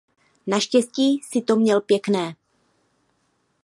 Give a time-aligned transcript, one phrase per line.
[0.47, 2.35] Naštěstí jsi to měl pěkné.